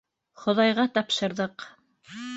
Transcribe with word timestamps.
Хоҙайға 0.45 0.87
тапшырҙыҡ! 0.97 1.69